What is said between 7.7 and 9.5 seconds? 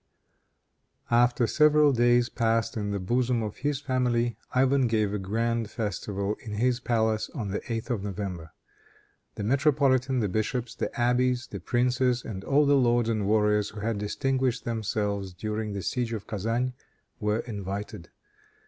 of November. The